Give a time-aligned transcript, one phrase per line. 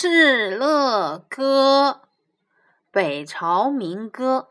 [0.00, 2.02] 敕勒歌，
[2.92, 4.50] 北朝民歌。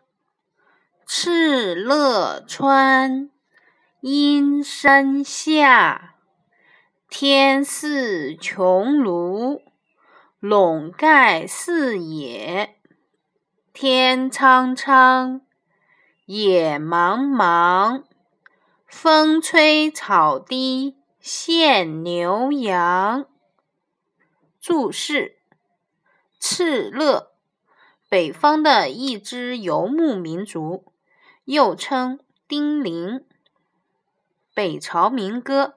[1.07, 3.29] 敕勒川，
[4.01, 6.15] 阴山下。
[7.09, 9.61] 天似穹庐，
[10.41, 12.75] 笼盖四野。
[13.71, 15.39] 天苍苍，
[16.25, 18.03] 野茫茫。
[18.85, 23.27] 风吹草低见牛羊。
[24.59, 25.36] 注释：
[26.49, 27.33] 敕勒，
[28.07, 30.93] 北方的一支游牧民族，
[31.43, 33.25] 又称丁零。
[34.55, 35.75] 北朝民歌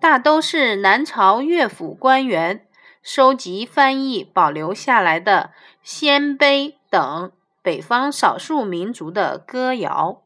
[0.00, 2.66] 大都是南朝乐府官员
[3.02, 10.22] 收集翻译保留下来的鲜卑等北方少数民族的歌谣。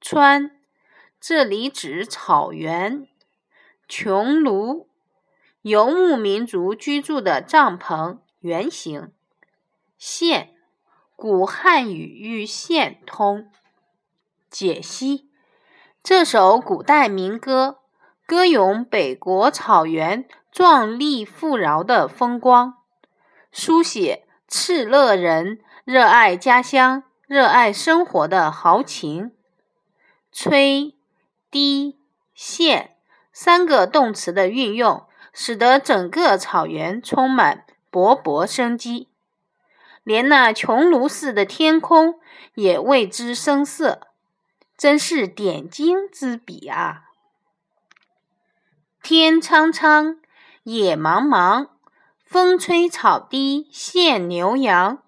[0.00, 0.50] 川，
[1.20, 3.06] 这里指草原。
[3.88, 4.86] 穹庐。
[5.62, 9.12] 游牧民族居住的帐篷原型。
[9.96, 10.54] 线，
[11.16, 13.50] 古汉语与线通。
[14.48, 15.30] 解析：
[16.02, 17.78] 这首古代民歌
[18.26, 22.78] 歌咏北国草原壮丽富饶的风光，
[23.50, 29.32] 书写敕勒人热爱家乡、热爱生活的豪情。
[30.30, 30.96] 吹、
[31.50, 31.98] 低、
[32.34, 32.96] 现
[33.32, 35.08] 三个动词的运用。
[35.40, 39.08] 使得整个草原充满勃勃生机，
[40.02, 42.18] 连那穹庐似的天空
[42.54, 44.08] 也为之生色，
[44.76, 47.04] 真是点睛之笔啊！
[49.02, 50.18] 天苍苍，
[50.64, 51.68] 野茫茫，
[52.24, 55.02] 风吹草低见牛羊。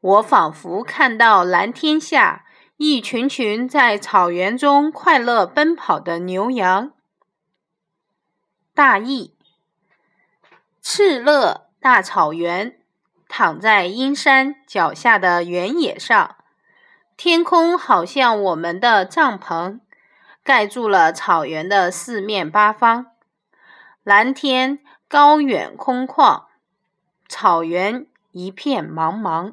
[0.00, 2.44] 我仿佛看到蓝天下
[2.76, 6.92] 一群群在草原中快乐奔跑的牛羊。
[8.74, 9.34] 大意。
[10.82, 12.78] 敕勒大草原，
[13.28, 16.36] 躺在阴山脚下的原野上，
[17.14, 19.80] 天空好像我们的帐篷，
[20.42, 23.08] 盖住了草原的四面八方。
[24.02, 26.44] 蓝天高远空旷，
[27.28, 29.52] 草原一片茫茫。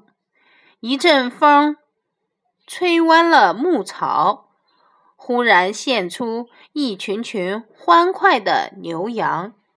[0.79, 1.75] 一阵风
[2.65, 4.51] 吹弯了牧草，
[5.17, 9.53] 忽然现出一群群欢快的牛羊。